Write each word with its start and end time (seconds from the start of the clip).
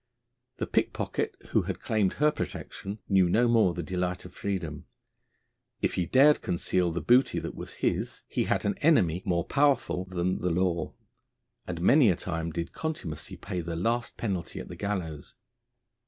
The 0.57 0.65
pickpocket 0.65 1.35
who 1.49 1.61
had 1.69 1.79
claimed 1.79 2.13
her 2.13 2.31
protection 2.31 2.97
knew 3.07 3.29
no 3.29 3.47
more 3.47 3.75
the 3.75 3.83
delight 3.83 4.25
of 4.25 4.33
freedom. 4.33 4.87
If 5.79 5.93
he 5.93 6.07
dared 6.07 6.41
conceal 6.41 6.91
the 6.91 7.03
booty 7.03 7.37
that 7.37 7.53
was 7.53 7.73
his, 7.85 8.23
he 8.27 8.45
had 8.45 8.65
an 8.65 8.79
enemy 8.79 9.21
more 9.27 9.45
powerful 9.45 10.05
than 10.05 10.39
the 10.39 10.49
law, 10.49 10.95
and 11.67 11.81
many 11.81 12.09
a 12.09 12.15
time 12.15 12.49
did 12.51 12.73
contumacy 12.73 13.37
pay 13.37 13.61
the 13.61 13.75
last 13.75 14.17
penalty 14.17 14.59
at 14.59 14.69
the 14.69 14.75
gallows. 14.75 15.35